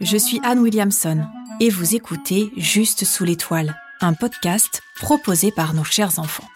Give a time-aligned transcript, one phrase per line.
[0.00, 1.24] je suis Anne Williamson
[1.60, 6.48] et vous écoutez Juste sous l'étoile, un podcast proposé par nos chers enfants.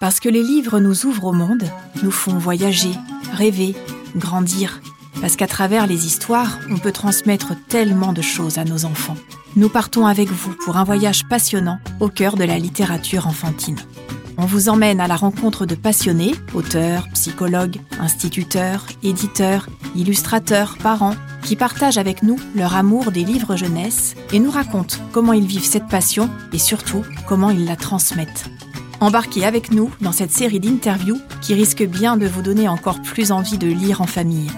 [0.00, 1.62] Parce que les livres nous ouvrent au monde,
[2.02, 2.92] nous font voyager,
[3.32, 3.76] rêver,
[4.16, 4.80] grandir.
[5.20, 9.16] Parce qu'à travers les histoires, on peut transmettre tellement de choses à nos enfants.
[9.56, 13.78] Nous partons avec vous pour un voyage passionnant au cœur de la littérature enfantine.
[14.38, 21.56] On vous emmène à la rencontre de passionnés, auteurs, psychologues, instituteurs, éditeurs, illustrateurs, parents, qui
[21.56, 25.88] partagent avec nous leur amour des livres jeunesse et nous racontent comment ils vivent cette
[25.88, 28.50] passion et surtout comment ils la transmettent.
[29.00, 33.32] Embarquez avec nous dans cette série d'interviews qui risque bien de vous donner encore plus
[33.32, 34.50] envie de lire en famille.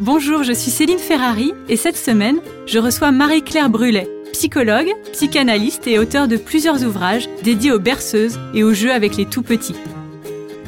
[0.00, 5.98] Bonjour, je suis Céline Ferrari et cette semaine, je reçois Marie-Claire Brulet, psychologue, psychanalyste et
[5.98, 9.74] auteur de plusieurs ouvrages dédiés aux berceuses et aux jeux avec les tout-petits.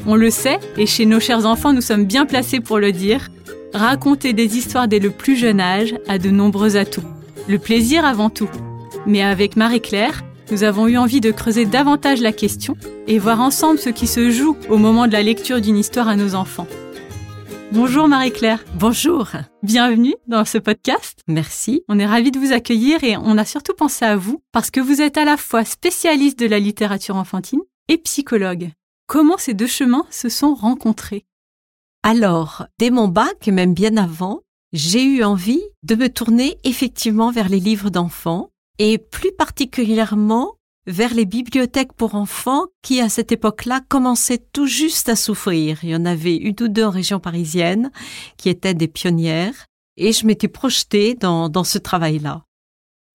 [0.05, 3.29] On le sait, et chez nos chers enfants, nous sommes bien placés pour le dire,
[3.73, 7.03] raconter des histoires dès le plus jeune âge a de nombreux atouts.
[7.47, 8.49] Le plaisir avant tout.
[9.05, 12.75] Mais avec Marie-Claire, nous avons eu envie de creuser davantage la question
[13.07, 16.15] et voir ensemble ce qui se joue au moment de la lecture d'une histoire à
[16.15, 16.67] nos enfants.
[17.71, 18.63] Bonjour Marie-Claire.
[18.75, 19.29] Bonjour.
[19.61, 21.19] Bienvenue dans ce podcast.
[21.27, 21.83] Merci.
[21.87, 24.79] On est ravis de vous accueillir et on a surtout pensé à vous parce que
[24.79, 28.71] vous êtes à la fois spécialiste de la littérature enfantine et psychologue.
[29.09, 31.25] Comment ces deux chemins se sont rencontrés
[32.03, 37.31] Alors, dès mon bac, et même bien avant, j'ai eu envie de me tourner effectivement
[37.31, 43.31] vers les livres d'enfants et plus particulièrement vers les bibliothèques pour enfants qui, à cette
[43.31, 45.83] époque-là, commençaient tout juste à souffrir.
[45.83, 47.89] Il y en avait une ou deux en région parisienne
[48.37, 49.65] qui étaient des pionnières
[49.97, 52.43] et je m'étais projetée dans, ce travail-là.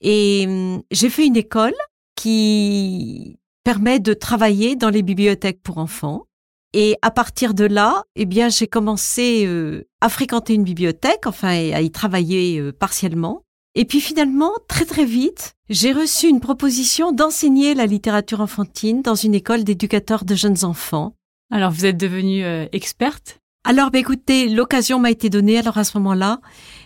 [0.01, 1.77] Et hum, j'ai fait une école
[2.17, 6.27] qui permet de travailler dans les bibliothèques pour enfants.
[6.75, 11.48] Et à partir de là, eh bien, j'ai commencé euh, à fréquenter une bibliothèque, enfin,
[11.48, 13.42] à y travailler euh, partiellement.
[13.77, 19.17] Et puis finalement, très très vite, j'ai reçu une proposition d'enseigner la littérature enfantine dans
[19.17, 21.14] une école d'éducateurs de jeunes enfants.
[21.51, 23.41] Alors vous êtes devenue euh, experte?
[23.67, 26.41] Alors bah, écoutez, l'occasion m'a été donnée alors à ce moment-là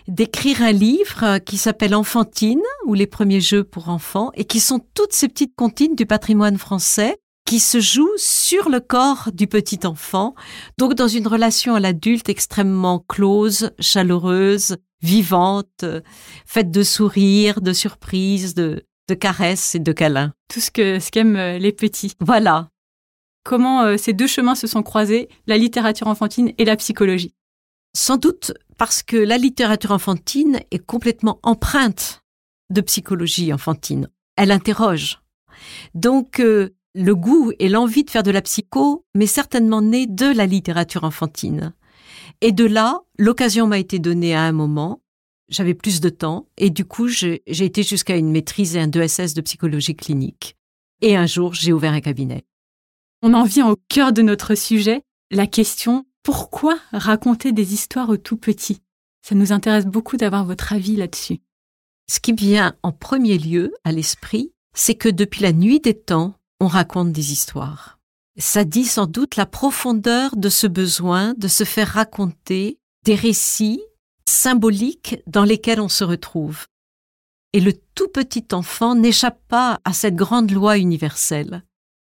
[0.07, 4.61] d'écrire un livre euh, qui s'appelle Enfantine ou les premiers jeux pour enfants et qui
[4.61, 9.47] sont toutes ces petites comptines du patrimoine français qui se jouent sur le corps du
[9.47, 10.35] petit enfant,
[10.77, 15.83] donc dans une relation à l'adulte extrêmement close, chaleureuse, vivante,
[16.45, 20.31] faite de sourires, de surprises, de, de caresses et de câlins.
[20.47, 22.13] Tout ce que ce qu'aiment euh, les petits.
[22.21, 22.69] Voilà.
[23.43, 27.33] Comment euh, ces deux chemins se sont croisés, la littérature enfantine et la psychologie
[27.95, 32.23] Sans doute parce que la littérature enfantine est complètement empreinte
[32.69, 34.09] de psychologie enfantine.
[34.35, 35.19] Elle interroge.
[35.93, 40.25] Donc, euh, le goût et l'envie de faire de la psycho m'est certainement né de
[40.25, 41.73] la littérature enfantine.
[42.41, 45.01] Et de là, l'occasion m'a été donnée à un moment.
[45.49, 49.35] J'avais plus de temps et du coup, j'ai été jusqu'à une maîtrise et un 2SS
[49.35, 50.55] de psychologie clinique.
[51.01, 52.45] Et un jour, j'ai ouvert un cabinet.
[53.21, 58.17] On en vient au cœur de notre sujet, la question pourquoi raconter des histoires aux
[58.17, 58.81] tout petits?
[59.21, 61.39] Ça nous intéresse beaucoup d'avoir votre avis là-dessus.
[62.09, 66.35] Ce qui vient en premier lieu à l'esprit, c'est que depuis la nuit des temps,
[66.59, 67.99] on raconte des histoires.
[68.37, 73.81] Ça dit sans doute la profondeur de ce besoin de se faire raconter des récits
[74.29, 76.67] symboliques dans lesquels on se retrouve.
[77.51, 81.63] Et le tout petit enfant n'échappe pas à cette grande loi universelle.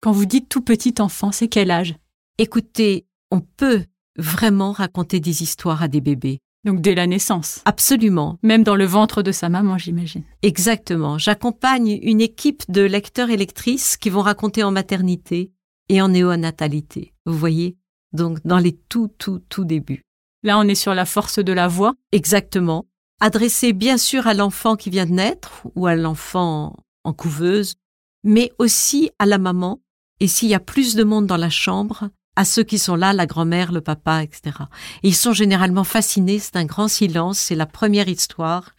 [0.02, 1.96] Quand vous dites tout petit enfant, c'est quel âge?
[2.38, 3.84] Écoutez, on peut
[4.18, 6.40] vraiment raconter des histoires à des bébés.
[6.64, 7.62] Donc dès la naissance.
[7.66, 8.38] Absolument.
[8.42, 10.24] Même dans le ventre de sa maman, j'imagine.
[10.42, 11.18] Exactement.
[11.18, 15.52] J'accompagne une équipe de lecteurs et lectrices qui vont raconter en maternité,
[15.90, 17.14] et en néonatalité.
[17.26, 17.76] Vous voyez?
[18.14, 20.04] Donc dans les tout, tout, tout débuts.
[20.44, 21.96] Là, on est sur la force de la voix.
[22.14, 22.86] Exactement.
[23.20, 27.76] Adressé bien sûr à l'enfant qui vient de naître ou à l'enfant en couveuse,
[28.24, 29.82] mais aussi à la maman.
[30.20, 33.14] Et s'il y a plus de monde dans la chambre, à ceux qui sont là,
[33.14, 34.56] la grand-mère, le papa, etc.
[35.04, 38.76] Et ils sont généralement fascinés, c'est un grand silence, c'est la première histoire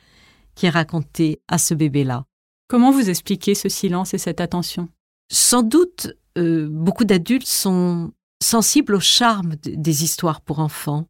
[0.55, 2.25] qui est racontée à ce bébé-là.
[2.69, 4.89] Comment vous expliquez ce silence et cette attention?
[5.31, 8.13] Sans doute euh, beaucoup d'adultes sont
[8.43, 11.07] sensibles au charme des histoires pour enfants,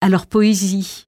[0.00, 1.04] à leur poésie.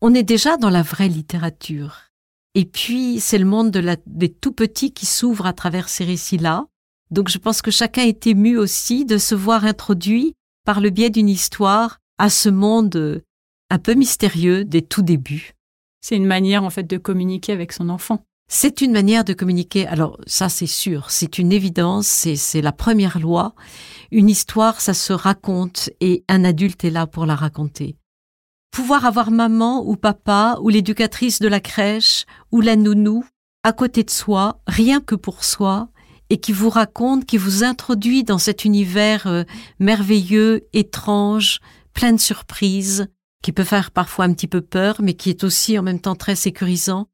[0.00, 2.10] On est déjà dans la vraie littérature.
[2.54, 3.70] Et puis, c'est le monde
[4.06, 6.66] des tout petits qui s'ouvre à travers ces récits-là.
[7.14, 10.34] Donc, je pense que chacun est ému aussi de se voir introduit
[10.66, 13.22] par le biais d'une histoire à ce monde euh,
[13.70, 15.52] un peu mystérieux des tout débuts.
[16.00, 18.24] C'est une manière, en fait, de communiquer avec son enfant.
[18.48, 19.86] C'est une manière de communiquer.
[19.86, 23.54] Alors ça, c'est sûr, c'est une évidence, c'est la première loi.
[24.10, 27.96] Une histoire, ça se raconte et un adulte est là pour la raconter.
[28.72, 33.24] Pouvoir avoir maman ou papa ou l'éducatrice de la crèche ou la nounou
[33.62, 35.88] à côté de soi, rien que pour soi,
[36.30, 39.44] et qui vous raconte, qui vous introduit dans cet univers euh,
[39.78, 41.60] merveilleux, étrange,
[41.92, 43.08] plein de surprises,
[43.42, 46.16] qui peut faire parfois un petit peu peur, mais qui est aussi en même temps
[46.16, 47.08] très sécurisant.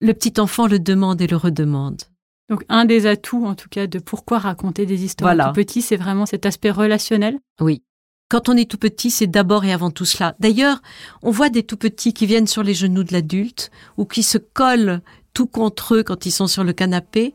[0.00, 2.02] Le petit enfant le demande et le redemande.
[2.48, 5.96] Donc un des atouts, en tout cas, de pourquoi raconter des histoires tout petit, c'est
[5.96, 7.38] vraiment cet aspect relationnel?
[7.60, 7.82] Oui.
[8.32, 10.34] Quand on est tout petit, c'est d'abord et avant tout cela.
[10.40, 10.80] D'ailleurs,
[11.22, 14.38] on voit des tout petits qui viennent sur les genoux de l'adulte ou qui se
[14.38, 15.02] collent
[15.34, 17.34] tout contre eux quand ils sont sur le canapé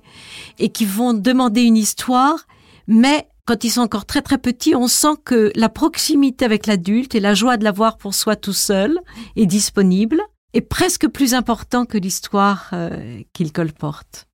[0.58, 2.48] et qui vont demander une histoire,
[2.88, 7.14] mais quand ils sont encore très très petits, on sent que la proximité avec l'adulte
[7.14, 9.00] et la joie de l'avoir pour soi tout seul
[9.36, 10.20] est disponible
[10.56, 14.26] est presque plus important que l'histoire euh, qu'il colporte.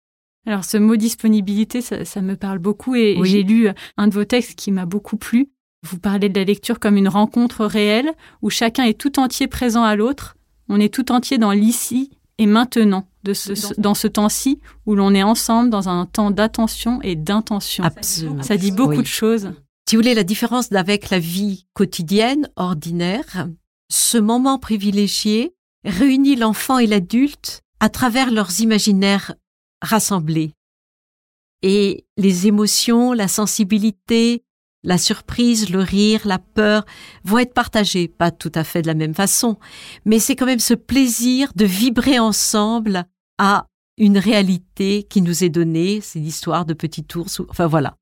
[0.45, 3.67] Alors ce mot disponibilité, ça, me parle beaucoup et j'ai lu
[3.97, 5.49] un de vos textes qui m'a beaucoup plu.
[5.83, 9.83] Vous parlez de la lecture comme une rencontre réelle où chacun est tout entier présent
[9.83, 10.37] à l'autre.
[10.69, 15.13] On est tout entier dans l'ici et maintenant, de ce, dans ce temps-ci où l'on
[15.13, 17.83] est ensemble dans un temps d'attention et d'intention.
[17.83, 18.43] Absolument.
[18.43, 19.51] Ça dit beaucoup de choses.
[19.87, 23.47] Si vous voulez, la différence avec la vie quotidienne, ordinaire,
[23.91, 25.53] ce moment privilégié
[25.83, 29.35] réunit l'enfant et l'adulte à travers leurs imaginaires
[29.81, 30.53] rassemblés.
[31.61, 34.43] Et les émotions, la sensibilité,
[34.83, 36.85] la surprise, le rire, la peur
[37.23, 39.57] vont être partagés, pas tout à fait de la même façon,
[40.05, 43.05] mais c'est quand même ce plaisir de vibrer ensemble
[43.37, 47.95] à une réalité qui nous est donnée, c'est l'histoire de Petit Ours, enfin voilà.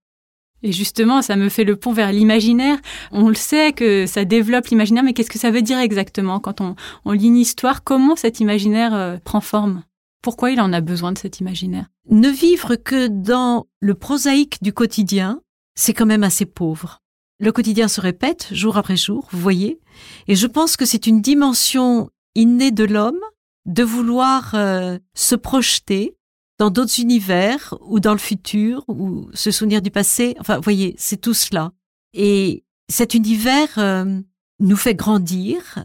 [0.63, 2.77] Et justement, ça me fait le pont vers l'imaginaire.
[3.11, 6.61] On le sait que ça développe l'imaginaire, mais qu'est-ce que ça veut dire exactement quand
[6.61, 7.83] on, lit une histoire?
[7.83, 9.83] Comment cet imaginaire euh, prend forme?
[10.21, 11.87] Pourquoi il en a besoin de cet imaginaire?
[12.11, 15.41] Ne vivre que dans le prosaïque du quotidien,
[15.81, 16.99] c'est quand même assez pauvre.
[17.39, 19.79] Le quotidien se répète jour après jour, vous voyez,
[20.27, 23.19] et je pense que c'est une dimension innée de l'homme
[23.65, 26.15] de vouloir euh, se projeter
[26.59, 30.35] dans d'autres univers ou dans le futur ou se souvenir du passé.
[30.39, 31.71] Enfin, vous voyez, c'est tout cela.
[32.13, 34.19] Et cet univers euh,
[34.59, 35.83] nous fait grandir,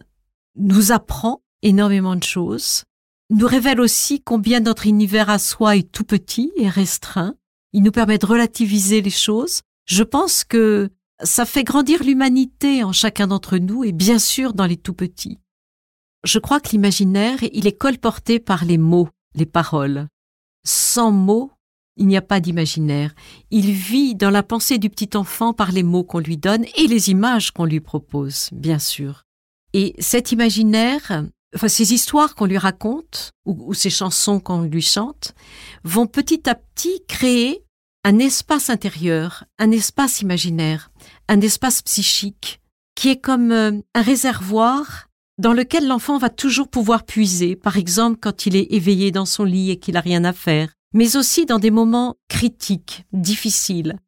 [0.56, 2.84] nous apprend énormément de choses,
[3.30, 7.34] nous révèle aussi combien notre univers à soi est tout petit et restreint.
[7.72, 10.90] Il nous permet de relativiser les choses, je pense que
[11.22, 15.38] ça fait grandir l'humanité en chacun d'entre nous et bien sûr dans les tout petits.
[16.24, 20.08] Je crois que l'imaginaire, il est colporté par les mots, les paroles.
[20.64, 21.52] Sans mots,
[21.96, 23.14] il n'y a pas d'imaginaire.
[23.50, 26.88] Il vit dans la pensée du petit enfant par les mots qu'on lui donne et
[26.88, 29.22] les images qu'on lui propose, bien sûr.
[29.72, 31.24] Et cet imaginaire,
[31.54, 35.34] enfin ces histoires qu'on lui raconte ou, ou ces chansons qu'on lui chante,
[35.84, 37.62] vont petit à petit créer
[38.06, 40.92] un espace intérieur, un espace imaginaire,
[41.26, 42.60] un espace psychique,
[42.94, 45.08] qui est comme euh, un réservoir
[45.38, 49.42] dans lequel l'enfant va toujours pouvoir puiser, par exemple quand il est éveillé dans son
[49.42, 53.98] lit et qu'il n'a rien à faire, mais aussi dans des moments critiques, difficiles.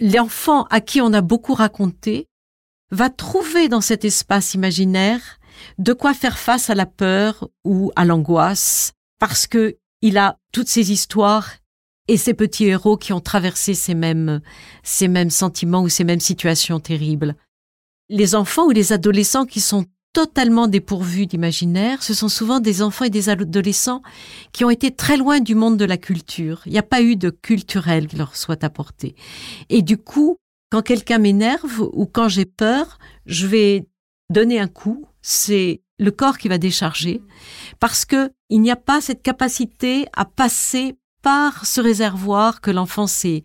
[0.00, 2.28] L'enfant à qui on a beaucoup raconté
[2.90, 5.38] va trouver dans cet espace imaginaire
[5.76, 10.68] de quoi faire face à la peur ou à l'angoisse, parce que il a toutes
[10.68, 11.50] ces histoires
[12.08, 14.40] et ces petits héros qui ont traversé ces mêmes,
[14.82, 17.36] ces mêmes sentiments ou ces mêmes situations terribles.
[18.08, 23.06] Les enfants ou les adolescents qui sont totalement dépourvus d'imaginaire, ce sont souvent des enfants
[23.06, 24.02] et des adolescents
[24.52, 26.62] qui ont été très loin du monde de la culture.
[26.66, 29.14] Il n'y a pas eu de culturel qui leur soit apporté.
[29.70, 30.36] Et du coup,
[30.70, 33.86] quand quelqu'un m'énerve ou quand j'ai peur, je vais
[34.30, 35.06] donner un coup.
[35.22, 37.22] C'est le corps qui va décharger
[37.78, 43.06] parce que il n'y a pas cette capacité à passer par ce réservoir que l'enfant
[43.06, 43.44] s'est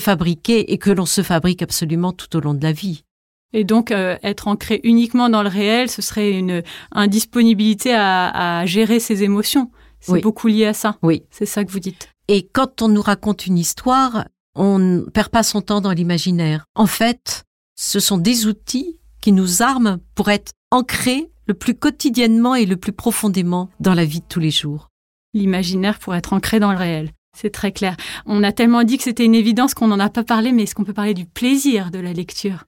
[0.00, 3.04] fabriqué et que l'on se fabrique absolument tout au long de la vie.
[3.52, 8.66] Et donc, euh, être ancré uniquement dans le réel, ce serait une indisponibilité à, à
[8.66, 9.70] gérer ses émotions.
[10.00, 10.98] C'est beaucoup lié à ça.
[11.02, 11.22] Oui.
[11.30, 12.10] C'est ça que vous dites.
[12.28, 16.66] Et quand on nous raconte une histoire, on ne perd pas son temps dans l'imaginaire.
[16.74, 17.44] En fait,
[17.76, 22.76] ce sont des outils qui nous arment pour être ancrés le plus quotidiennement et le
[22.76, 24.90] plus profondément dans la vie de tous les jours
[25.34, 27.10] l'imaginaire pour être ancré dans le réel.
[27.36, 27.96] C'est très clair.
[28.26, 30.74] On a tellement dit que c'était une évidence qu'on n'en a pas parlé, mais est-ce
[30.74, 32.64] qu'on peut parler du plaisir de la lecture?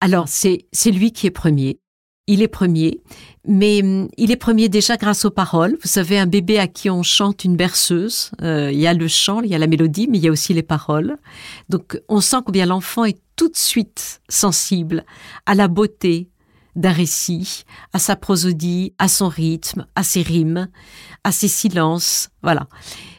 [0.00, 1.78] Alors, c'est, lui qui est premier.
[2.26, 3.02] Il est premier,
[3.46, 5.76] mais hum, il est premier déjà grâce aux paroles.
[5.82, 9.08] Vous savez, un bébé à qui on chante une berceuse, euh, il y a le
[9.08, 11.18] chant, il y a la mélodie, mais il y a aussi les paroles.
[11.68, 15.04] Donc, on sent combien l'enfant est tout de suite sensible
[15.44, 16.30] à la beauté,
[16.76, 20.68] d'un récit, à sa prosodie, à son rythme, à ses rimes,
[21.22, 22.28] à ses silences.
[22.42, 22.66] Voilà.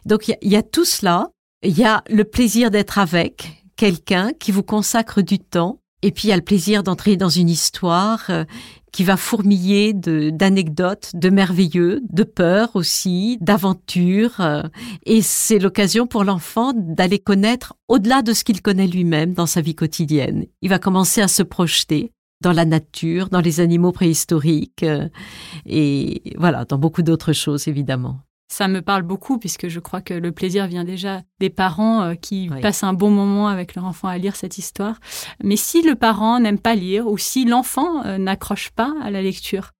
[0.05, 1.29] Donc il y, a tout cela.
[1.63, 5.79] Il y a le plaisir d'être avec quelqu'un qui vous consacre du temps.
[6.01, 8.43] Et puis il y a le plaisir d'entrer dans une histoire euh,
[8.91, 14.39] qui va fourmiller d'anecdotes, de, merveilleux, de peur aussi, d'aventures.
[14.39, 14.63] Euh,
[15.05, 19.59] et c'est l'occasion pour l'enfant d'aller connaître au-delà de ce qu'il connaît lui-même dans sa
[19.59, 20.45] vie quotidienne.
[20.61, 22.13] Il va commencer à se projeter
[22.45, 25.09] dans la nature, dans les animaux préhistoriques, euh,
[25.65, 28.19] et voilà, dans beaucoup d'autres choses évidemment.
[28.53, 32.13] Ça me parle beaucoup puisque je crois que le plaisir vient déjà des parents euh,
[32.13, 34.99] qui passent un bon moment avec leur enfant à lire cette histoire.
[35.43, 39.23] Mais si le parent n'aime pas lire ou si l'enfant euh, n'accroche pas à la
[39.23, 39.71] lecture?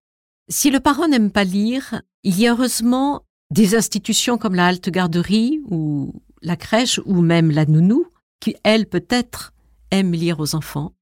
[0.48, 4.90] Si le parent n'aime pas lire, il y a heureusement des institutions comme la halte
[4.90, 8.06] garderie ou la crèche ou même la nounou
[8.40, 9.52] qui, elles, peut-être,
[9.92, 10.95] aiment lire aux enfants.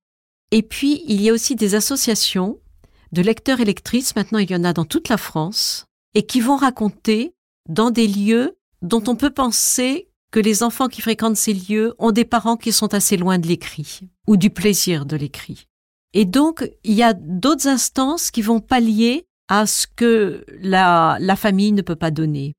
[0.54, 2.61] Et puis, il y a aussi des associations
[3.11, 6.40] de lecteurs et lectrices, maintenant il y en a dans toute la France, et qui
[6.40, 7.34] vont raconter
[7.68, 12.12] dans des lieux dont on peut penser que les enfants qui fréquentent ces lieux ont
[12.12, 15.66] des parents qui sont assez loin de l'écrit ou du plaisir de l'écrit.
[16.12, 21.34] Et donc, il y a d'autres instances qui vont pallier à ce que la, la
[21.34, 22.54] famille ne peut pas donner.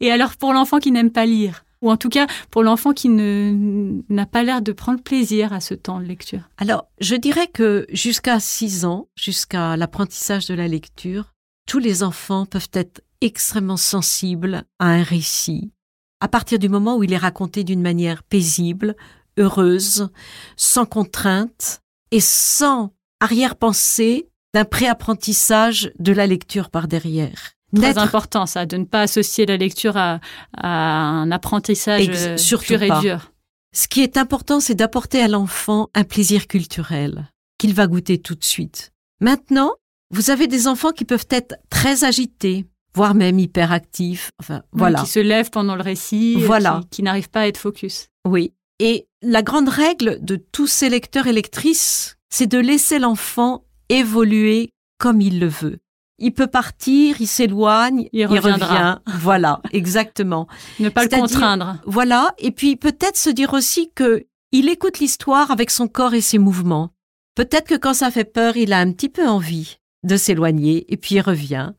[0.00, 3.08] Et alors, pour l'enfant qui n'aime pas lire, ou en tout cas pour l'enfant qui
[3.08, 7.86] n'a pas l'air de prendre plaisir à ce temps de lecture Alors, je dirais que
[7.92, 11.34] jusqu'à 6 ans, jusqu'à l'apprentissage de la lecture,
[11.66, 15.72] tous les enfants peuvent être extrêmement sensibles à un récit,
[16.20, 18.96] à partir du moment où il est raconté d'une manière paisible,
[19.36, 20.08] heureuse,
[20.56, 27.52] sans contrainte et sans arrière-pensée d'un préapprentissage de la lecture par derrière.
[27.74, 30.20] Très important ça, de ne pas associer la lecture à,
[30.56, 33.32] un apprentissage Ex pur et dur.
[33.74, 38.34] Ce qui est important, c'est d'apporter à l'enfant un plaisir culturel qu'il va goûter tout
[38.34, 38.92] de suite.
[39.20, 39.72] Maintenant,
[40.10, 44.30] vous avez des enfants qui peuvent être très agités, voire même hyperactifs.
[44.40, 45.00] Enfin, voilà.
[45.00, 46.80] Qui se lèvent pendant le récit, voilà.
[46.82, 48.08] qui, qui n'arrivent pas à être focus.
[48.28, 48.52] Oui.
[48.78, 54.70] Et la grande règle de tous ces lecteurs et lectrices, c'est de laisser l'enfant évoluer
[54.98, 55.78] comme il le veut
[56.22, 58.98] il peut partir, il s'éloigne, il, revient.
[59.18, 60.46] Voilà, exactement.
[60.78, 61.76] ne pas le contraindre.
[61.84, 66.20] Voilà, et puis peut-être se dire aussi que il écoute l'histoire avec son corps et
[66.20, 66.90] ses mouvements.
[67.34, 70.96] Peut-être que quand ça fait peur, il a un petit peu envie de s'éloigner et
[70.96, 71.72] puis il revient.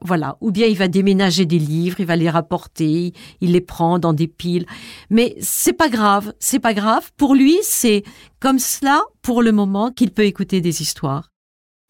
[0.00, 3.98] Voilà, ou bien il va déménager des livres, il va les rapporter, il les prend
[3.98, 4.66] dans des piles.
[5.10, 7.10] Mais c'est pas grave, c'est pas grave.
[7.16, 8.04] Pour lui, c'est
[8.40, 11.33] comme cela pour le moment qu'il peut écouter des histoires.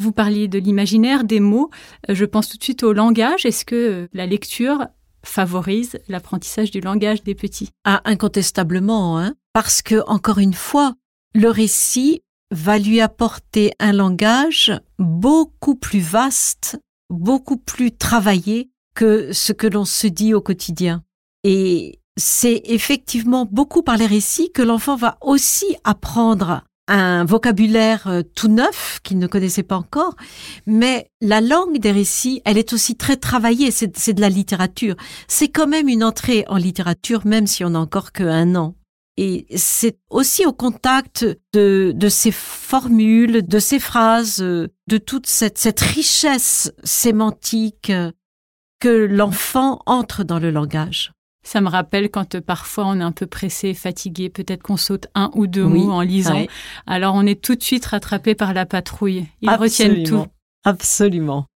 [0.00, 1.70] Vous parliez de l'imaginaire, des mots.
[2.08, 3.46] Euh, je pense tout de suite au langage.
[3.46, 4.86] Est-ce que euh, la lecture
[5.24, 7.70] favorise l'apprentissage du langage des petits?
[7.84, 9.34] Ah, incontestablement, hein.
[9.52, 10.94] Parce que, encore une fois,
[11.34, 19.52] le récit va lui apporter un langage beaucoup plus vaste, beaucoup plus travaillé que ce
[19.52, 21.02] que l'on se dit au quotidien.
[21.44, 28.22] Et c'est effectivement beaucoup par les récits que l'enfant va aussi apprendre un vocabulaire euh,
[28.34, 30.16] tout neuf qu'il ne connaissait pas encore,
[30.66, 34.96] mais la langue des récits, elle est aussi très travaillée, c'est de la littérature.
[35.28, 38.74] C'est quand même une entrée en littérature, même si on n'a encore que un an.
[39.16, 45.58] Et c'est aussi au contact de, ces formules, de ces phrases, euh, de toute cette,
[45.58, 48.10] cette richesse sémantique euh,
[48.80, 51.12] que l'enfant entre dans le langage.
[51.44, 55.06] Ça me rappelle quand euh, parfois on est un peu pressé, fatigué, peut-être qu'on saute
[55.14, 56.46] un ou deux mots en lisant.
[56.86, 59.26] Alors on est tout de suite rattrapé par la patrouille.
[59.42, 60.26] Ils retiennent tout.
[60.64, 61.46] Absolument.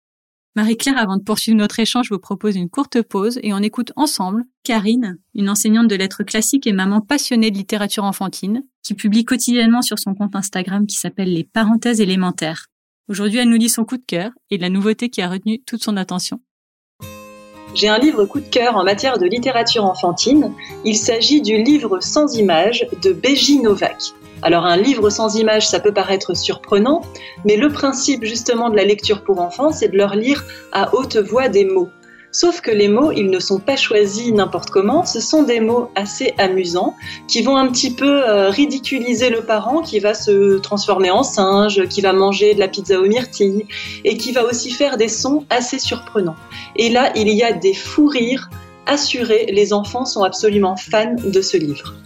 [0.56, 3.92] Marie-Claire, avant de poursuivre notre échange, je vous propose une courte pause et on écoute
[3.96, 9.24] ensemble Karine, une enseignante de lettres classiques et maman passionnée de littérature enfantine, qui publie
[9.24, 12.66] quotidiennement sur son compte Instagram qui s'appelle Les Parenthèses élémentaires.
[13.08, 15.82] Aujourd'hui, elle nous dit son coup de cœur et la nouveauté qui a retenu toute
[15.82, 16.40] son attention.
[17.78, 20.52] J'ai un livre coup de cœur en matière de littérature enfantine.
[20.84, 24.14] Il s'agit du livre sans images de Beji Novak.
[24.42, 27.02] Alors un livre sans images, ça peut paraître surprenant,
[27.44, 31.18] mais le principe justement de la lecture pour enfants, c'est de leur lire à haute
[31.18, 31.88] voix des mots.
[32.40, 35.90] Sauf que les mots, ils ne sont pas choisis n'importe comment, ce sont des mots
[35.96, 36.94] assez amusants
[37.26, 41.88] qui vont un petit peu euh, ridiculiser le parent qui va se transformer en singe,
[41.88, 43.66] qui va manger de la pizza aux myrtilles
[44.04, 46.36] et qui va aussi faire des sons assez surprenants.
[46.76, 48.48] Et là, il y a des fous rires
[48.86, 51.96] assurés, les enfants sont absolument fans de ce livre.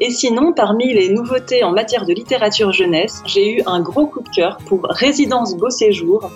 [0.00, 4.22] Et sinon, parmi les nouveautés en matière de littérature jeunesse, j'ai eu un gros coup
[4.22, 6.30] de cœur pour Résidence Beau Séjour,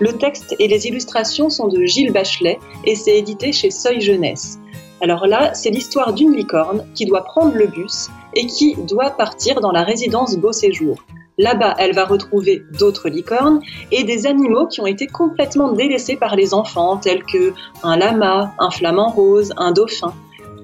[0.00, 4.58] le texte et les illustrations sont de Gilles Bachelet et c'est édité chez Seuil Jeunesse.
[5.00, 9.60] Alors là, c'est l'histoire d'une licorne qui doit prendre le bus et qui doit partir
[9.60, 10.96] dans la résidence Beau Séjour.
[11.38, 13.60] Là-bas, elle va retrouver d'autres licornes
[13.92, 17.52] et des animaux qui ont été complètement délaissés par les enfants, tels que
[17.84, 20.12] un lama, un flamant rose, un dauphin.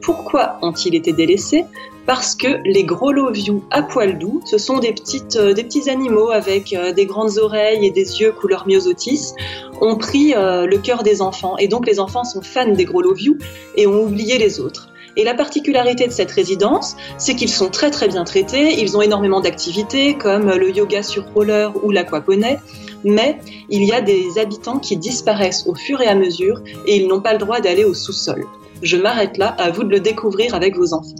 [0.04, 1.64] Pourquoi ont-ils été délaissés?
[2.06, 4.94] Parce que les gros lovious à poils doux, ce sont des,
[5.36, 9.32] euh, petits animaux avec euh, des grandes oreilles et des yeux couleur myosotis,
[9.80, 11.56] ont pris euh, le cœur des enfants.
[11.56, 13.38] Et donc les enfants sont fans des gros lovious
[13.76, 14.90] et ont oublié les autres.
[15.16, 19.00] Et la particularité de cette résidence, c'est qu'ils sont très très bien traités, ils ont
[19.00, 22.56] énormément d'activités comme le yoga sur roller ou l'aquaponie,
[23.04, 23.38] mais
[23.70, 27.20] il y a des habitants qui disparaissent au fur et à mesure et ils n'ont
[27.20, 28.44] pas le droit d'aller au sous-sol.
[28.84, 31.14] Je m'arrête là, à vous de le découvrir avec vos enfants.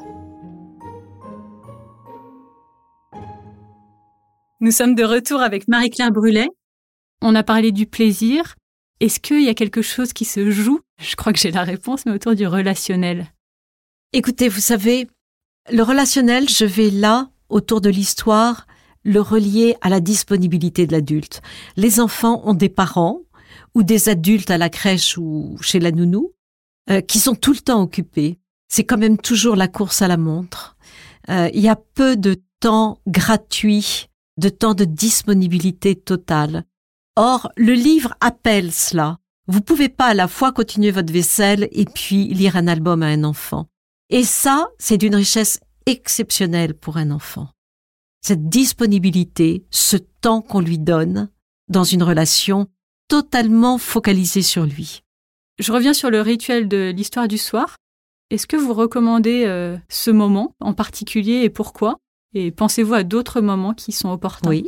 [4.61, 6.49] Nous sommes de retour avec Marie-Claire Brulet.
[7.23, 8.56] On a parlé du plaisir.
[9.00, 10.80] Est-ce qu'il y a quelque chose qui se joue?
[11.00, 13.33] Je crois que j'ai la réponse, mais autour du relationnel.
[14.12, 15.09] Écoutez, vous savez,
[15.73, 18.66] le relationnel, je vais là, autour de l'histoire,
[19.04, 21.40] le relier à la disponibilité de l'adulte.
[21.78, 23.21] Les enfants ont des parents
[23.75, 26.35] ou des adultes à la crèche ou chez la nounou
[26.91, 28.38] euh, qui sont tout le temps occupés.
[28.69, 30.76] C'est quand même toujours la course à la montre.
[31.31, 36.64] Euh, il y a peu de temps gratuit, de temps de disponibilité totale.
[37.17, 39.19] Or, le livre appelle cela.
[39.47, 43.07] Vous pouvez pas à la fois continuer votre vaisselle et puis lire un album à
[43.07, 43.67] un enfant.
[44.11, 47.49] Et ça, c'est d'une richesse exceptionnelle pour un enfant.
[48.21, 51.29] Cette disponibilité, ce temps qu'on lui donne
[51.69, 52.69] dans une relation
[53.09, 55.03] totalement focalisée sur lui.
[55.58, 57.76] Je reviens sur le rituel de l'histoire du soir.
[58.30, 61.99] Est-ce que vous recommandez euh, ce moment en particulier et pourquoi?
[62.34, 64.50] Et pensez-vous à d'autres moments qui sont opportuns?
[64.50, 64.66] Oui.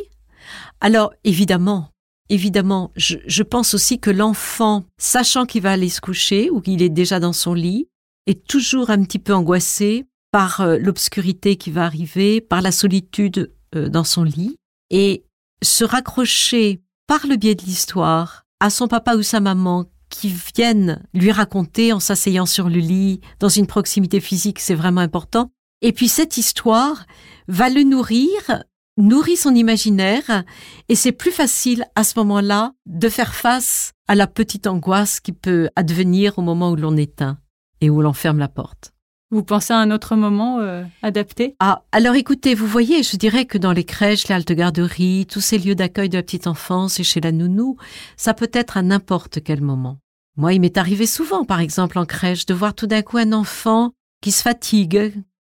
[0.80, 1.90] Alors, évidemment,
[2.28, 6.88] évidemment, je, pense aussi que l'enfant, sachant qu'il va aller se coucher ou qu'il est
[6.88, 7.88] déjà dans son lit,
[8.28, 13.52] est toujours un petit peu angoissé par euh, l'obscurité qui va arriver, par la solitude
[13.74, 14.56] euh, dans son lit,
[14.90, 15.24] et
[15.62, 21.02] se raccrocher par le biais de l'histoire à son papa ou sa maman qui viennent
[21.14, 25.50] lui raconter en s'asseyant sur le lit, dans une proximité physique, c'est vraiment important.
[25.82, 27.06] Et puis cette histoire
[27.48, 28.64] va le nourrir,
[28.96, 30.44] nourrit son imaginaire,
[30.88, 35.32] et c'est plus facile à ce moment-là de faire face à la petite angoisse qui
[35.32, 37.38] peut advenir au moment où l'on éteint
[37.80, 38.92] et où l'on ferme la porte.
[39.32, 41.56] Vous pensez à un autre moment euh, adapté?
[41.58, 45.40] Ah, alors écoutez, vous voyez, je dirais que dans les crèches, les haltes garderies, tous
[45.40, 47.76] ces lieux d'accueil de la petite enfance et chez la nounou,
[48.16, 49.98] ça peut être à n'importe quel moment.
[50.36, 53.32] Moi, il m'est arrivé souvent, par exemple, en crèche, de voir tout d'un coup un
[53.32, 53.90] enfant
[54.22, 55.14] qui se fatigue,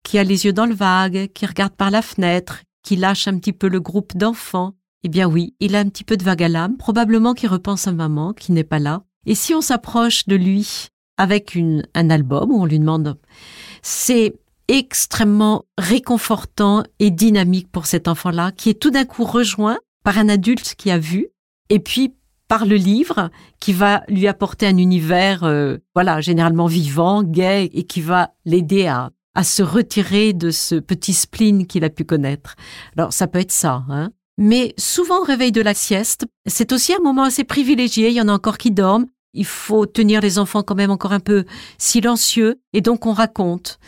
[0.05, 3.37] qui a les yeux dans le vague, qui regarde par la fenêtre, qui lâche un
[3.37, 4.75] petit peu le groupe d'enfants.
[5.03, 7.89] Eh bien oui, il a un petit peu de vague à l'âme, probablement qu'il repense
[7.89, 9.03] à maman, qui n'est pas là.
[9.25, 13.19] Et si on s'approche de lui avec une, un album où on lui demande,
[13.83, 14.35] c'est
[14.69, 20.29] extrêmement réconfortant et dynamique pour cet enfant-là, qui est tout d'un coup rejoint par un
[20.29, 21.29] adulte qui a vu,
[21.69, 22.15] et puis
[22.49, 27.85] par le livre, qui va lui apporter un univers, euh, voilà, généralement vivant, gai, et
[27.85, 32.55] qui va l'aider à, à se retirer de ce petit spleen qu'il a pu connaître.
[32.97, 34.11] Alors, ça peut être ça, hein.
[34.39, 38.09] Mais souvent, au réveil de la sieste, c'est aussi un moment assez privilégié.
[38.09, 41.13] Il y en a encore qui dorment il faut tenir les enfants quand même encore
[41.13, 41.45] un peu
[41.79, 43.79] silencieux et donc on raconte.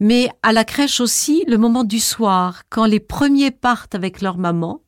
[0.00, 4.38] Mais à la crèche aussi, le moment du soir, quand les premiers partent avec leur
[4.38, 4.82] maman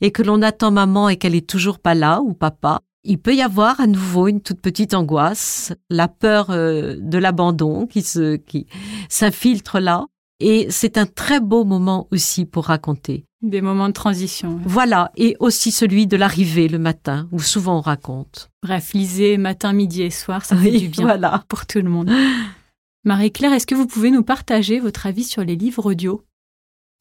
[0.00, 3.34] et que l'on attend maman et qu'elle est toujours pas là ou papa, il peut
[3.34, 8.36] y avoir à nouveau une toute petite angoisse, la peur euh, de l'abandon qui se
[8.36, 8.66] qui
[9.08, 10.06] s'infiltre là
[10.40, 13.26] et c'est un très beau moment aussi pour raconter.
[13.42, 14.60] Des moments de transition.
[14.64, 18.50] Voilà, et aussi celui de l'arrivée le matin, où souvent on raconte.
[18.62, 21.44] Bref, lisez matin, midi et soir, ça fait du bien voilà.
[21.48, 22.10] pour tout le monde.
[23.04, 26.24] Marie-Claire, est-ce que vous pouvez nous partager votre avis sur les livres audio?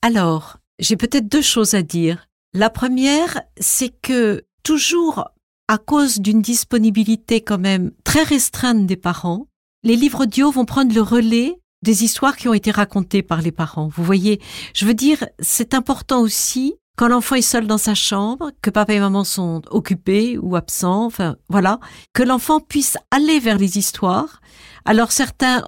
[0.02, 2.28] Alors, j'ai peut-être deux choses à dire.
[2.56, 5.30] La première, c'est que toujours
[5.68, 9.46] à cause d'une disponibilité quand même très restreinte des parents,
[9.84, 13.52] les livres audio vont prendre le relais des histoires qui ont été racontées par les
[13.52, 13.90] parents.
[13.94, 14.40] Vous voyez,
[14.74, 18.94] je veux dire, c'est important aussi quand l'enfant est seul dans sa chambre, que papa
[18.94, 21.80] et maman sont occupés ou absents, enfin voilà,
[22.14, 24.42] que l'enfant puisse aller vers les histoires.
[24.86, 25.64] Alors certains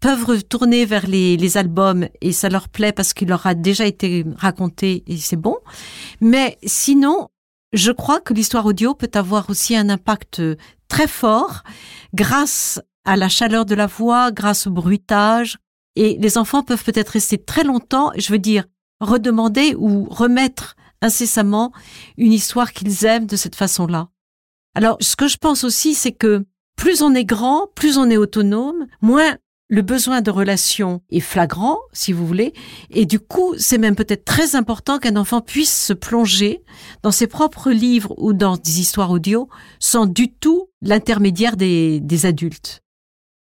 [0.00, 3.86] peuvent retourner vers les, les, albums et ça leur plaît parce qu'il leur a déjà
[3.86, 5.56] été raconté et c'est bon.
[6.20, 7.28] Mais sinon,
[7.72, 10.42] je crois que l'histoire audio peut avoir aussi un impact
[10.88, 11.62] très fort
[12.14, 15.58] grâce à la chaleur de la voix, grâce au bruitage.
[15.96, 18.64] Et les enfants peuvent peut-être rester très longtemps, je veux dire,
[19.00, 21.72] redemander ou remettre incessamment
[22.16, 24.08] une histoire qu'ils aiment de cette façon-là.
[24.74, 26.44] Alors, ce que je pense aussi, c'est que
[26.76, 29.36] plus on est grand, plus on est autonome, moins
[29.68, 32.52] le besoin de relation est flagrant, si vous voulez,
[32.90, 36.62] et du coup, c'est même peut-être très important qu'un enfant puisse se plonger
[37.02, 39.48] dans ses propres livres ou dans des histoires audio
[39.80, 42.83] sans du tout l'intermédiaire des, adultes.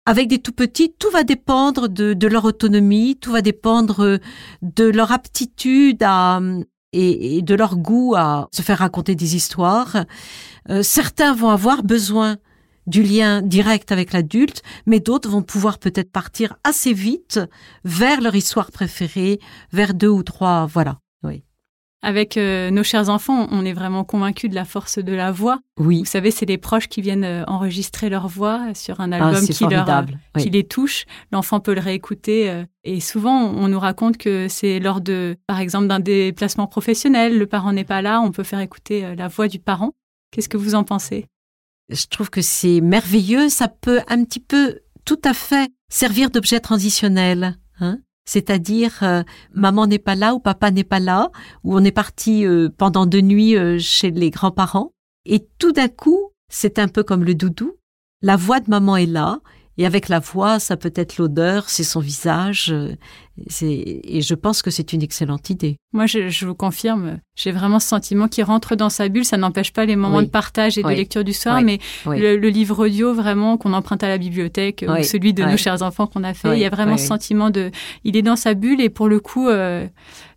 [0.05, 4.19] Avec des tout petits, tout va dépendre de, leur autonomie, tout va dépendre
[4.61, 6.39] de leur aptitude à,
[6.93, 10.05] et, de leur goût à se faire raconter des histoires.
[10.69, 12.37] Euh, certains vont avoir besoin
[12.87, 17.39] du lien direct avec l'adulte, mais d'autres vont pouvoir peut-être partir assez vite
[17.83, 19.39] vers leur histoire préférée,
[19.71, 20.97] vers deux ou trois, voilà.
[22.03, 25.59] Avec euh, nos chers enfants, on est vraiment convaincus de la force de la voix.
[25.77, 25.99] Oui.
[25.99, 29.45] Vous savez, c'est les proches qui viennent euh, enregistrer leur voix sur un ah, album
[29.45, 30.03] qui, leur, euh,
[30.39, 31.05] qui les touche.
[31.31, 32.63] L'enfant peut le réécouter.
[32.83, 37.45] Et souvent, on nous raconte que c'est lors de, par exemple, d'un déplacement professionnel, le
[37.45, 39.93] parent n'est pas là, on peut faire écouter la voix du parent.
[40.31, 41.27] Qu'est-ce que vous en pensez?
[41.89, 43.49] Je trouve que c'est merveilleux.
[43.49, 47.57] Ça peut un petit peu, tout à fait, servir d'objet transitionnel.
[47.79, 51.31] Hein c'est-à-dire euh, maman n'est pas là ou papa n'est pas là,
[51.63, 54.93] ou on est parti euh, pendant deux nuits euh, chez les grands-parents,
[55.25, 57.77] et tout d'un coup, c'est un peu comme le doudou,
[58.21, 59.39] la voix de maman est là,
[59.77, 62.73] et avec la voix, ça peut être l'odeur, c'est son visage.
[63.61, 65.77] Et je pense que c'est une excellente idée.
[65.93, 69.25] Moi, je, vous confirme, j'ai vraiment ce sentiment qui rentre dans sa bulle.
[69.25, 72.85] Ça n'empêche pas les moments de partage et de lecture du soir, mais le, livre
[72.85, 76.33] audio vraiment qu'on emprunte à la bibliothèque ou celui de nos chers enfants qu'on a
[76.33, 77.71] fait, il y a vraiment ce sentiment de,
[78.03, 79.87] il est dans sa bulle et pour le coup, euh,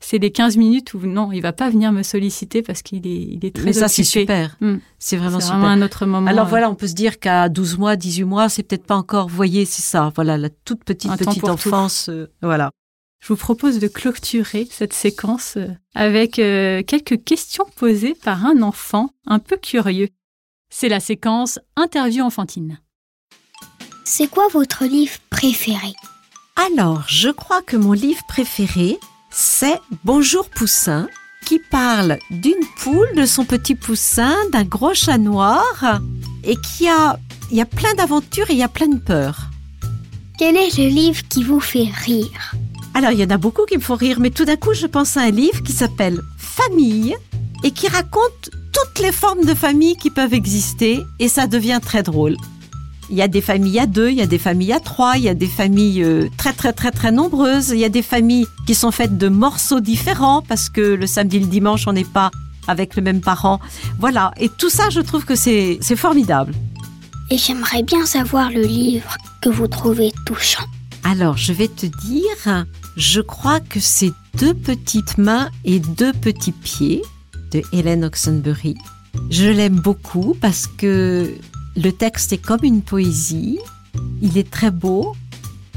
[0.00, 3.22] c'est les 15 minutes où non, il va pas venir me solliciter parce qu'il est,
[3.22, 4.56] il est très Mais ça, c'est super.
[4.60, 4.76] Hmm.
[4.98, 5.58] C'est vraiment super.
[5.58, 6.30] vraiment un autre moment.
[6.30, 8.96] Alors euh, voilà, on peut se dire qu'à 12 mois, 18 mois, c'est peut-être pas
[8.96, 10.12] encore, vous voyez, c'est ça.
[10.14, 12.08] Voilà, la toute petite, petite enfance.
[12.08, 12.70] Euh, voilà.
[13.24, 19.14] Je vous propose de clôturer cette séquence euh, avec quelques questions posées par un enfant
[19.26, 20.10] un peu curieux.
[20.68, 22.78] C'est la séquence interview enfantine.
[24.04, 25.94] C'est quoi votre livre préféré?
[26.70, 28.98] Alors, je crois que mon livre préféré,
[29.30, 31.08] c'est Bonjour Poussin,
[31.46, 36.02] qui parle d'une poule, de son petit poussin, d'un gros chat noir,
[36.42, 37.18] et qui a,
[37.50, 39.48] il y a plein d'aventures et il y a plein de peurs.
[40.38, 42.54] Quel est le livre qui vous fait rire?
[42.94, 44.86] Alors, il y en a beaucoup qui me font rire, mais tout d'un coup, je
[44.86, 47.16] pense à un livre qui s'appelle Famille
[47.64, 52.02] et qui raconte toutes les formes de famille qui peuvent exister, et ça devient très
[52.02, 52.36] drôle.
[53.10, 55.24] Il y a des familles à deux, il y a des familles à trois, il
[55.24, 58.46] y a des familles euh, très très très très nombreuses, il y a des familles
[58.66, 62.04] qui sont faites de morceaux différents parce que le samedi et le dimanche on n'est
[62.04, 62.30] pas
[62.66, 63.60] avec le même parent.
[63.98, 66.54] Voilà, et tout ça je trouve que c'est formidable.
[67.30, 70.64] Et j'aimerais bien savoir le livre que vous trouvez touchant.
[71.02, 72.64] Alors je vais te dire,
[72.96, 77.02] je crois que c'est Deux petites mains et deux petits pieds
[77.52, 78.74] de Hélène Oxenbury.
[79.30, 81.30] Je l'aime beaucoup parce que
[81.76, 83.60] le texte est comme une poésie,
[84.22, 85.14] il est très beau,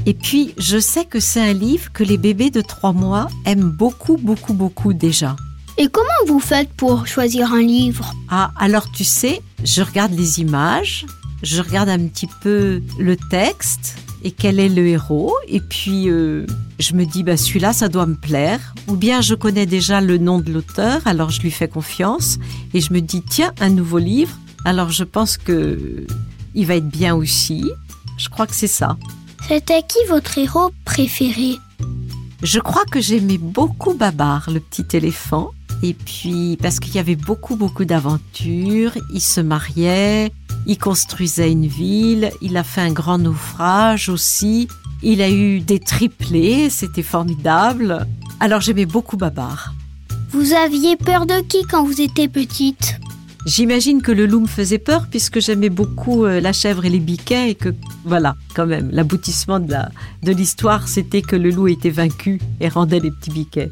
[0.06, 3.70] et puis je sais que c'est un livre que les bébés de trois mois aiment
[3.70, 5.36] beaucoup, beaucoup, beaucoup déjà.
[5.76, 8.12] Et comment vous faites pour choisir un livre?
[8.28, 11.06] Ah, alors tu sais, je regarde les images,
[11.44, 16.44] je regarde un petit peu le texte et quel est le héros, et puis euh,
[16.78, 18.74] je me dis, bah, celui-là, ça doit me plaire.
[18.86, 22.38] Ou bien je connais déjà le nom de l'auteur, alors je lui fais confiance,
[22.74, 26.06] et je me dis, tiens, un nouveau livre, alors je pense que
[26.54, 27.70] il va être bien aussi.
[28.16, 28.96] Je crois que c'est ça.
[29.46, 31.56] C'était qui votre héros préféré?
[32.42, 35.50] Je crois que j'aimais beaucoup Babar, le petit éléphant.
[35.82, 40.32] Et puis parce qu'il y avait beaucoup beaucoup d'aventures, il se mariait,
[40.66, 44.66] il construisait une ville, il a fait un grand naufrage aussi,
[45.02, 48.06] il a eu des triplés, c'était formidable.
[48.40, 49.74] Alors j'aimais beaucoup Babar.
[50.30, 52.98] Vous aviez peur de qui quand vous étiez petite?
[53.46, 56.98] J'imagine que le loup me faisait peur puisque j'aimais beaucoup euh, la chèvre et les
[56.98, 57.70] biquets et que
[58.04, 59.74] voilà, quand même, l'aboutissement de
[60.22, 63.70] de l'histoire, c'était que le loup était vaincu et rendait les petits biquets.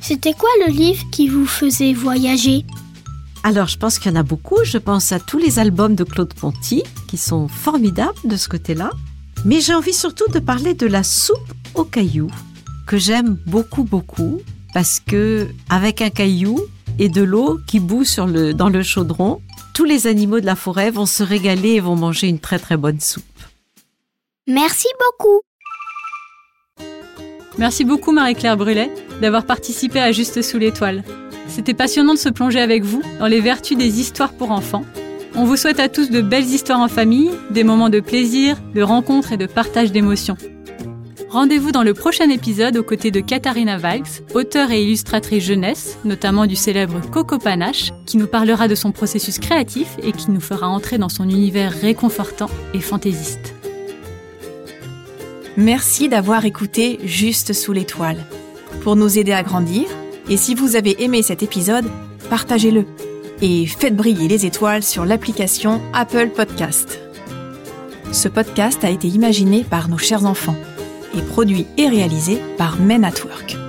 [0.00, 2.64] C'était quoi le livre qui vous faisait voyager?
[3.42, 4.58] Alors, je pense qu'il y en a beaucoup.
[4.64, 8.90] Je pense à tous les albums de Claude Ponty, qui sont formidables de ce côté-là.
[9.44, 12.30] Mais j'ai envie surtout de parler de la soupe aux cailloux,
[12.86, 14.40] que j'aime beaucoup, beaucoup,
[14.72, 16.58] parce que avec un caillou,
[16.98, 19.40] et de l'eau qui bout sur le, dans le chaudron,
[19.74, 22.76] tous les animaux de la forêt vont se régaler et vont manger une très très
[22.76, 23.24] bonne soupe.
[24.46, 25.40] Merci beaucoup.
[27.58, 31.04] Merci beaucoup Marie-Claire Brulet d'avoir participé à Juste sous l'étoile.
[31.48, 34.84] C'était passionnant de se plonger avec vous dans les vertus des histoires pour enfants.
[35.36, 38.82] On vous souhaite à tous de belles histoires en famille, des moments de plaisir, de
[38.82, 40.36] rencontres et de partage d'émotions.
[41.28, 46.46] Rendez-vous dans le prochain épisode aux côtés de Katharina Valks, auteure et illustratrice jeunesse, notamment
[46.46, 50.68] du célèbre Coco Panache, qui nous parlera de son processus créatif et qui nous fera
[50.68, 53.54] entrer dans son univers réconfortant et fantaisiste.
[55.56, 58.24] Merci d'avoir écouté Juste sous l'étoile.
[58.82, 59.86] Pour nous aider à grandir,
[60.30, 61.86] et si vous avez aimé cet épisode,
[62.30, 62.86] partagez-le
[63.44, 66.98] et faites briller les étoiles sur l'application Apple Podcast.
[68.10, 70.56] Ce podcast a été imaginé par nos chers enfants
[71.14, 73.63] et produit et réalisé par Men at Work.